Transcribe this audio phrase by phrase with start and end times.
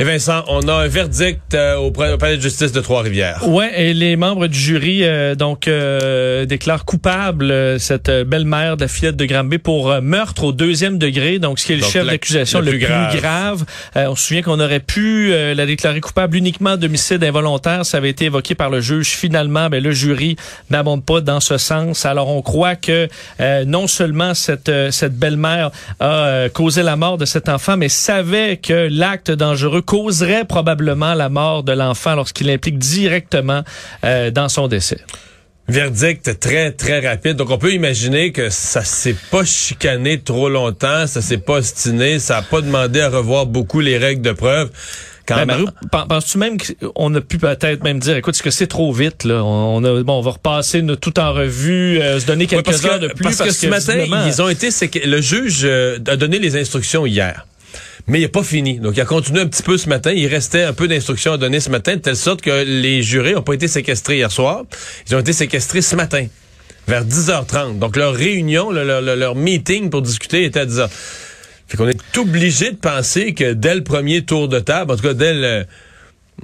[0.00, 3.48] Et Vincent, on a un verdict euh, au palais de justice de Trois-Rivières.
[3.48, 8.88] Ouais, et les membres du jury euh, donc euh, déclarent coupable cette belle-mère de la
[8.88, 12.60] fillette de Granby pour meurtre au deuxième degré, donc ce qui est le chef d'accusation
[12.60, 13.64] le, plus grave.
[13.96, 18.26] on se souvient qu'on aurait pu la déclarer coupable uniquement d'homicide involontaire, ça avait été
[18.26, 19.08] évoqué par le juge.
[19.08, 20.36] Finalement, ben, le jury
[20.70, 22.06] n'abonde pas dans ce sens.
[22.06, 23.08] Alors on croit que
[23.64, 28.88] non seulement cette cette belle-mère a causé la mort de cet enfant, mais savait que
[28.90, 33.62] l'acte dangereux causerait probablement la mort de l'enfant lorsqu'il implique directement
[34.04, 35.00] euh, dans son décès.
[35.66, 37.36] Verdict très très rapide.
[37.36, 42.18] Donc on peut imaginer que ça s'est pas chicané trop longtemps, ça s'est pas ostiné,
[42.18, 44.68] ça a pas demandé à revoir beaucoup les règles de preuve.
[45.26, 45.64] Quand ben,
[46.08, 49.42] penses-tu même qu'on a pu peut-être même dire, écoute, est-ce que c'est trop vite là
[49.42, 53.08] On a, bon, on va repasser tout en revue, euh, se donner quelques heures de
[53.08, 56.38] plus parce, que, ce matin, ils ont été, c'est que le juge euh, a donné
[56.38, 57.46] les instructions hier
[58.08, 58.78] mais il n'a pas fini.
[58.80, 60.12] Donc, il a continué un petit peu ce matin.
[60.12, 63.34] Il restait un peu d'instructions à donner ce matin, de telle sorte que les jurés
[63.34, 64.64] n'ont pas été séquestrés hier soir.
[65.06, 66.26] Ils ont été séquestrés ce matin,
[66.86, 67.78] vers 10h30.
[67.78, 70.88] Donc, leur réunion, leur, meeting pour discuter était à 10h.
[71.68, 75.02] Fait qu'on est obligé de penser que dès le premier tour de table, en tout
[75.02, 75.66] cas, dès le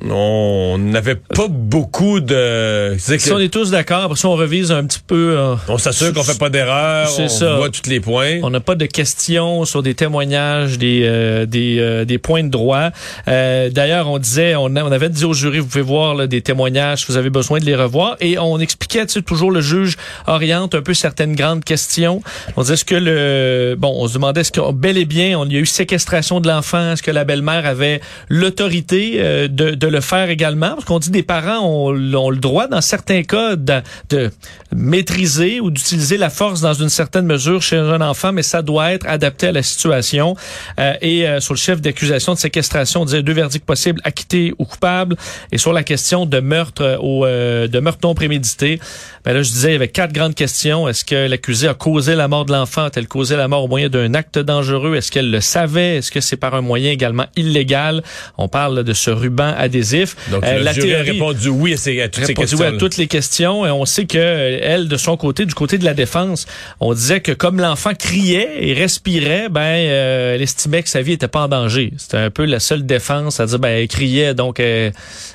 [0.00, 2.96] on n'avait pas beaucoup de.
[2.98, 5.36] Si on est tous d'accord, si on revise un petit peu.
[5.38, 7.10] Euh, on s'assure qu'on fait pas d'erreur.
[7.18, 7.56] On ça.
[7.56, 8.40] voit tous les points.
[8.42, 12.48] On n'a pas de questions sur des témoignages, des euh, des, euh, des points de
[12.48, 12.90] droit.
[13.26, 17.04] D'ailleurs, on disait, on, on, avait dit au jury, vous pouvez voir là, des témoignages,
[17.06, 20.74] vous avez besoin de les revoir, et on expliquait, tu sais, toujours le juge oriente
[20.74, 22.22] un peu certaines grandes questions.
[22.56, 25.46] On disait ce que le, bon, on se demandait est-ce que bel et bien, on
[25.46, 30.00] y a eu séquestration de l'enfant, est-ce que la belle-mère avait l'autorité de de le
[30.00, 34.30] faire également, parce qu'on dit des parents ont, le droit, dans certains cas, de,
[34.74, 38.92] maîtriser ou d'utiliser la force dans une certaine mesure chez un enfant, mais ça doit
[38.92, 40.36] être adapté à la situation.
[40.78, 44.54] Euh, et euh, sur le chef d'accusation de séquestration, on disait deux verdicts possibles, acquitté
[44.58, 45.16] ou coupable.
[45.50, 48.78] Et sur la question de meurtre ou euh, de meurtre non prémédité,
[49.24, 50.88] ben là, je disais, il y avait quatre grandes questions.
[50.88, 52.84] Est-ce que l'accusé a causé la mort de l'enfant?
[52.84, 54.94] A-t-elle causé la mort au moyen d'un acte dangereux?
[54.94, 55.96] Est-ce qu'elle le savait?
[55.96, 58.02] Est-ce que c'est par un moyen également illégal?
[58.38, 60.16] On parle de ce ruban adhésif.
[60.30, 62.58] Donc, euh, la théorie a répondu oui à, toutes ces questions.
[62.58, 63.66] Oui à toutes les questions.
[63.66, 66.46] Et on sait que euh, elle, de son côté, du côté de la défense,
[66.80, 71.12] on disait que comme l'enfant criait et respirait, ben, euh, elle estimait que sa vie
[71.12, 71.92] était pas en danger.
[71.96, 74.92] C'était un peu la seule défense à dire, ben, elle criait, donc elle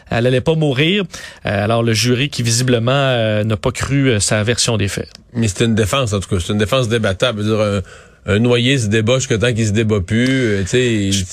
[0.09, 1.03] allait pas mourir.
[1.44, 5.09] alors, le jury qui visiblement n'a pas cru euh, sa version des faits.
[5.34, 6.38] Mais c'est une défense, en tout cas.
[6.40, 7.44] C'est une défense débattable.
[7.44, 7.81] Dire,
[8.26, 10.28] un, noyer se débat jusqu'à temps qu'il se débat plus.
[10.30, 11.26] Euh, tu sais,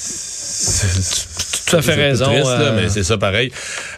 [1.66, 2.30] tout à fait raison.
[2.30, 2.72] Euh.
[2.76, 3.50] mais c'est ça pareil.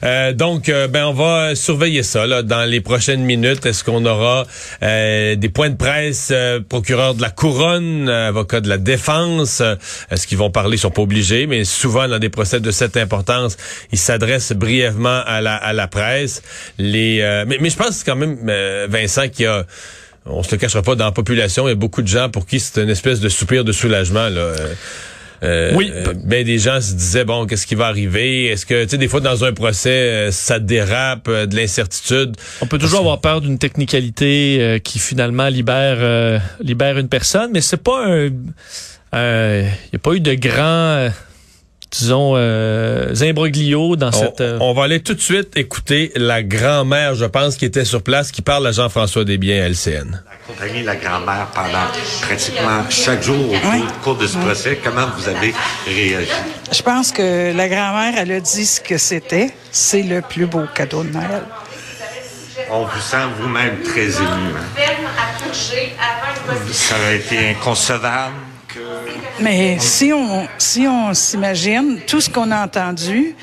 [0.02, 3.66] Euh, donc, euh, ben on va surveiller ça là, dans les prochaines minutes.
[3.66, 4.46] Est-ce qu'on aura
[4.80, 6.32] des points de presse,
[6.68, 9.62] procureur de la couronne, avocat de la défense?
[10.10, 10.76] Est-ce qu'ils vont parler?
[10.76, 13.56] Ils sont pas obligés, mais souvent dans des procès de cette importance,
[13.92, 16.42] ils s'adressent brièvement à la, à la presse.
[16.78, 18.38] Les, mais, mais je pense quand même,
[18.88, 19.64] Vincent, qu'il y a
[20.28, 22.46] on se le cachera pas dans la population, il y a beaucoup de gens pour
[22.46, 24.54] qui c'est une espèce de soupir de soulagement là.
[25.42, 25.92] Euh, oui.
[26.24, 28.46] Ben des gens se disaient bon, qu'est-ce qui va arriver?
[28.46, 32.36] Est-ce que tu sais des fois dans un procès euh, ça dérape, euh, de l'incertitude?
[32.60, 37.82] On peut toujours avoir peur d'une technicalité qui finalement libère libère une personne, mais c'est
[37.82, 38.30] pas un
[39.12, 41.10] il n'y a pas eu de grand
[41.98, 44.40] disons, euh, imbroglio dans cette...
[44.40, 48.02] Euh, on va aller tout de suite écouter la grand-mère, je pense, qui était sur
[48.02, 50.22] place, qui parle à Jean-François Desbiens à LCN.
[50.44, 51.86] Accompagné la grand-mère pendant
[52.22, 54.78] pratiquement chaque jour au cours de ce procès.
[54.82, 55.54] Comment vous avez
[55.86, 56.30] réagi?
[56.72, 59.50] Je pense que la grand-mère, elle a dit ce que c'était.
[59.70, 61.42] C'est le plus beau cadeau de Noël.
[62.70, 64.52] On vous sent vous-même très ému.
[64.56, 64.82] Hein?
[66.72, 68.34] Ça aurait été inconcevable
[69.40, 73.34] mais si on si on s'imagine tout ce qu'on a entendu,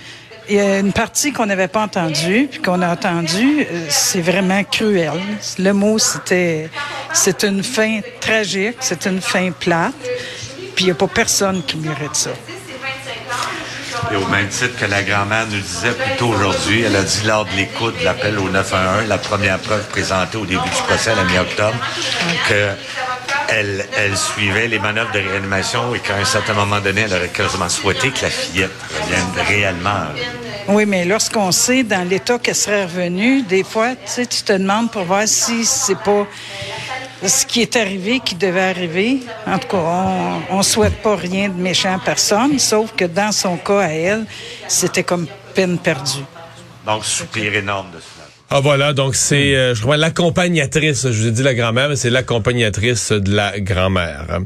[0.50, 4.22] il y a une partie qu'on n'avait pas entendue, puis qu'on a entendu, euh, c'est
[4.22, 5.14] vraiment cruel.
[5.58, 6.70] Le mot, c'était,
[7.14, 9.94] c'est une fin tragique, c'est une fin plate,
[10.76, 12.32] puis il n'y a pas personne qui mérite ça.
[14.12, 17.22] Et au même titre que la grand-mère nous disait plus tôt aujourd'hui, elle a dit
[17.26, 21.12] lors de l'écoute de l'appel au 911, la première preuve présentée au début du procès
[21.12, 21.78] à la mi-octobre,
[22.50, 22.70] que
[23.54, 27.30] elle, elle suivait les manœuvres de réanimation et qu'à un certain moment donné, elle aurait
[27.30, 30.08] quasiment souhaité que la fillette revienne réellement.
[30.68, 34.92] Oui, mais lorsqu'on sait dans l'état qu'elle serait revenue, des fois, tu tu te demandes
[34.92, 36.26] pour voir si c'est pas
[37.26, 39.22] ce qui est arrivé qui devait arriver.
[39.46, 39.78] En tout cas,
[40.50, 43.90] on, ne souhaite pas rien de méchant à personne, sauf que dans son cas à
[43.90, 44.26] elle,
[44.68, 46.26] c'était comme peine perdue.
[46.86, 48.00] Donc, soupir énorme de.
[48.56, 51.96] Ah voilà, donc c'est, euh, je crois, l'accompagnatrice, je vous ai dit la grand-mère, mais
[51.96, 54.42] c'est l'accompagnatrice de la grand-mère.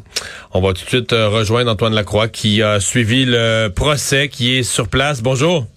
[0.53, 4.59] On va tout de suite euh, rejoindre Antoine Lacroix qui a suivi le procès, qui
[4.59, 5.21] est sur place.
[5.21, 5.67] Bonjour.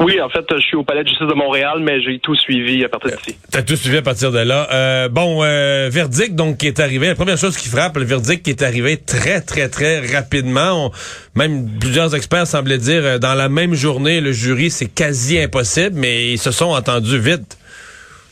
[0.00, 2.82] Oui, en fait, je suis au Palais de justice de Montréal, mais j'ai tout suivi
[2.82, 3.38] à partir d'ici.
[3.52, 4.66] T'as tout suivi à partir de là.
[4.72, 7.08] Euh, bon, euh, verdict donc qui est arrivé.
[7.08, 10.90] La première chose qui frappe, le verdict qui est arrivé très, très, très rapidement.
[11.34, 15.96] même plusieurs experts semblaient dire euh, dans la même journée, le jury, c'est quasi impossible,
[15.96, 17.58] mais ils se sont entendus vite.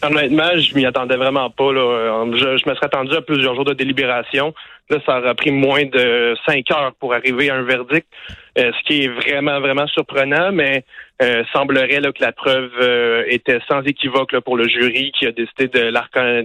[0.01, 1.71] Honnêtement, je m'y attendais vraiment pas.
[1.71, 2.25] Là.
[2.33, 4.55] Je, je me serais attendu à plusieurs jours de délibération.
[4.91, 8.07] Là, ça aura pris moins de cinq heures pour arriver à un verdict,
[8.59, 10.85] euh, ce qui est vraiment, vraiment surprenant, mais
[11.23, 15.27] euh, semblerait là, que la preuve euh, était sans équivoque là, pour le jury qui
[15.27, 15.91] a décidé de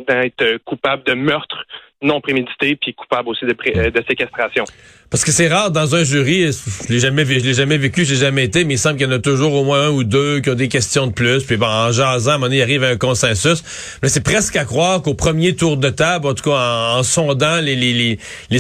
[0.06, 1.66] d'être coupable de meurtre
[2.04, 4.66] non prémédité puis coupable aussi de, euh, de séquestration.
[5.10, 8.16] Parce que c'est rare dans un jury, je l'ai jamais, je l'ai jamais vécu, j'ai
[8.16, 10.40] jamais été, mais il semble qu'il y en a toujours au moins un ou deux
[10.40, 11.44] qui ont des questions de plus.
[11.44, 13.64] Puis bon, en jasant, à un moment donné, arrive à un consensus.
[14.02, 17.62] Mais c'est presque à croire qu'au premier tour de table, en tout cas en, sondant
[17.62, 18.18] les,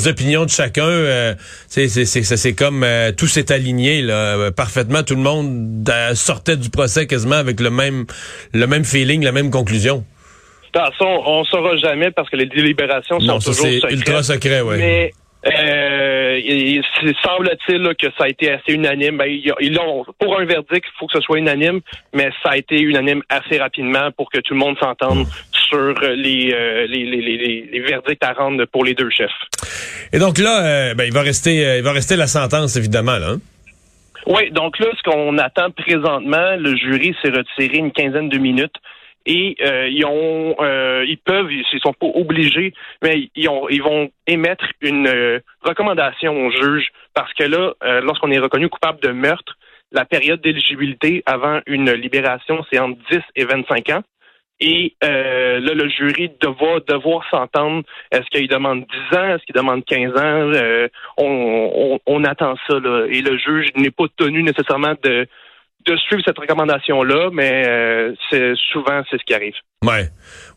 [0.07, 1.34] opinions de chacun, euh,
[1.68, 4.06] c'est comme euh, tout s'est aligné
[4.56, 5.01] parfaitement.
[5.01, 10.06] Tout le monde sortait du procès quasiment avec le même feeling, la même conclusion.
[10.74, 13.92] De toute façon, on saura jamais parce que les délibérations sont toujours secrètes.
[13.92, 14.78] ultra secret, oui.
[14.80, 15.12] Mais
[15.46, 16.81] euh, il,
[17.22, 19.18] semble-t-il que ça a été assez unanime.
[19.18, 21.81] Ben, ils, ont, pour un verdict, il faut que ce soit unanime,
[22.14, 26.54] mais ça a été unanime assez rapidement pour que tout le monde s'entende sur les,
[26.54, 29.30] euh, les, les, les, verdicts à rendre pour les deux chefs.
[30.12, 33.18] Et donc là, euh, ben, il va rester, euh, il va rester la sentence évidemment
[33.18, 33.31] là.
[33.31, 33.40] Hein?
[34.26, 38.76] Oui, donc là, ce qu'on attend présentement, le jury s'est retiré une quinzaine de minutes
[39.25, 43.81] et euh, ils ont euh, ils peuvent ils sont pas obligés mais ils ont ils
[43.81, 49.10] vont émettre une euh, recommandation au juge parce que là lorsqu'on est reconnu coupable de
[49.10, 49.58] meurtre
[49.92, 54.04] la période d'éligibilité avant une libération c'est entre 10 et 25 ans.
[54.60, 57.84] Et là le jury devra devoir s'entendre.
[58.12, 59.36] Est-ce qu'il demande 10 ans?
[59.36, 60.90] Est-ce qu'il demande 15 ans?
[61.18, 63.06] On, on, on attend ça là.
[63.10, 65.28] Et le juge n'est pas tenu nécessairement de
[65.85, 69.53] de suivre cette recommandation-là, mais euh, c'est souvent c'est ce qui arrive.
[69.83, 70.09] Ouais,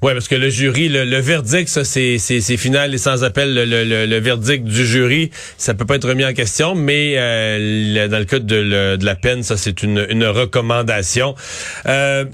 [0.03, 3.55] ouais, parce que le jury, le, verdict, ça c'est c'est final et sans appel.
[3.55, 8.09] Le, le, le, verdict du jury, ça peut pas être remis en question, mais euh,
[8.09, 11.35] dans le cas de, de la peine, ça c'est une, une recommandation.
[11.87, 12.25] Euh,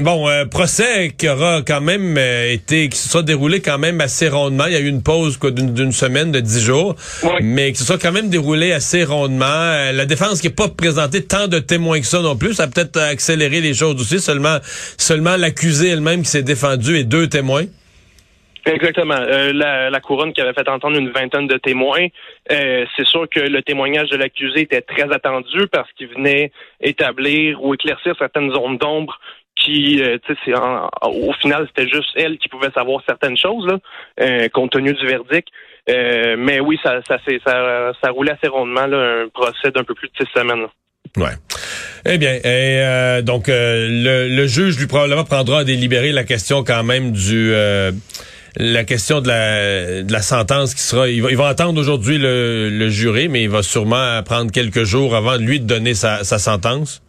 [0.00, 4.00] Bon, euh, procès qui aura quand même euh, été, qui se soit déroulé quand même
[4.00, 4.64] assez rondement.
[4.66, 6.94] Il y a eu une pause d'une semaine de dix jours,
[7.42, 9.44] mais qui se soit quand même déroulé assez rondement.
[9.44, 12.64] Euh, la défense qui n'a pas présenté tant de témoins que ça non plus, ça
[12.64, 14.18] a peut-être accéléré les choses aussi.
[14.18, 14.56] Seulement,
[14.96, 17.64] seulement l'accusé elle-même qui s'est défendue et deux témoins.
[18.64, 19.18] Exactement.
[19.18, 22.06] la, la, couronne qui avait fait entendre une vingtaine de témoins,
[22.48, 27.74] c'est sûr que le témoignage de l'accusé était très attendu parce qu'il venait établir ou
[27.74, 29.18] éclaircir certaines zones d'ombre
[29.64, 30.52] qui, euh, tu sais,
[31.02, 33.78] au final, c'était juste elle qui pouvait savoir certaines choses, là,
[34.20, 35.48] euh, compte tenu du verdict.
[35.88, 39.94] Euh, mais oui, ça, ça, ça, ça roulait assez rondement, là, un procès d'un peu
[39.94, 40.66] plus de six semaines.
[41.16, 41.32] Ouais.
[42.06, 46.84] Eh bien, et, donc le, le, juge lui probablement prendra à délibérer la question quand
[46.84, 47.52] même du
[48.56, 51.08] la question de la, de la sentence qui sera.
[51.08, 54.84] Il va, il va entendre aujourd'hui le, le jury, mais il va sûrement prendre quelques
[54.84, 57.02] jours avant lui de donner sa, sa sentence.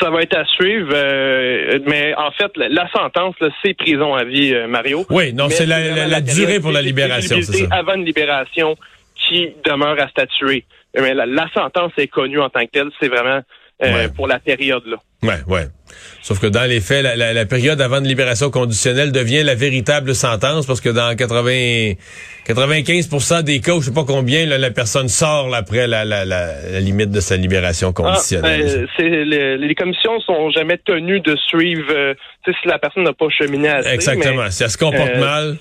[0.00, 3.34] Ça va être à suivre, euh, mais en fait, la, sentence,
[3.64, 5.04] c'est prison à vie, euh, Mario.
[5.10, 7.66] Oui, non, c'est la, durée pour la libération, c'est ça.
[7.70, 8.76] Avant une libération
[9.14, 10.64] qui demeure à statuer.
[10.98, 13.40] Mais la, sentence est connue en tant que telle, c'est vraiment
[13.82, 14.96] euh, pour la période là.
[15.22, 15.66] Ouais, ouais.
[16.22, 20.66] Sauf que dans les faits, la, période avant une libération conditionnelle devient la véritable sentence
[20.66, 21.94] parce que dans 80,
[22.46, 26.04] 95% des cas, je sais pas combien, la personne sort après la,
[26.80, 28.88] limite de sa libération ah, conditionnelle.
[28.98, 33.68] Ben, les, commissions sont jamais tenues de suivre euh, si la personne n'a pas cheminé
[33.68, 33.90] assez.
[33.90, 34.50] Exactement.
[34.50, 35.56] si elle se comporte euh, mal.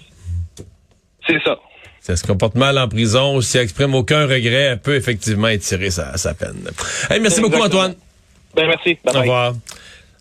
[1.27, 1.60] C'est ça.
[2.00, 4.96] Si elle se comporte mal en prison ou si elle exprime aucun regret, elle peut
[4.96, 6.70] effectivement étirer sa, sa peine.
[7.22, 7.96] merci beaucoup, Antoine.
[8.56, 8.98] Ben, merci.
[9.06, 9.54] Au revoir.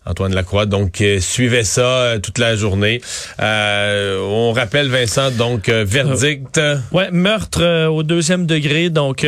[0.07, 3.01] Antoine Lacroix, donc euh, suivait ça euh, toute la journée.
[3.41, 6.59] Euh, on rappelle Vincent, donc verdict.
[6.91, 9.25] ouais, meurtre au deuxième degré, donc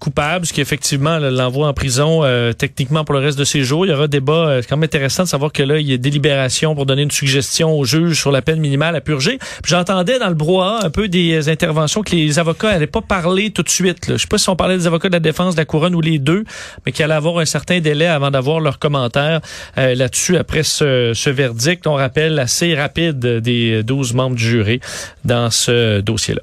[0.00, 2.22] coupable, ce qui effectivement l'envoie en prison
[2.58, 3.86] techniquement pour le reste de ses jours.
[3.86, 4.58] Il y aura débat.
[4.60, 7.10] c'est quand même intéressant de savoir que là il y a délibération pour donner une
[7.10, 9.38] suggestion au juge sur la peine minimale à purger.
[9.64, 13.62] J'entendais dans le brouhaha un peu des interventions que les avocats n'allaient pas parler tout
[13.62, 14.08] de suite.
[14.08, 14.16] Là.
[14.16, 16.00] Je sais pas si on parlait des avocats de la défense, de la couronne ou
[16.00, 16.44] les deux,
[16.84, 19.40] mais qu'il allait avoir un certain délai avant d'avoir leurs commentaires
[20.00, 24.80] là-dessus après ce, verdict, on rappelle, assez rapide des 12 membres du jury
[25.24, 26.42] dans ce dossier-là.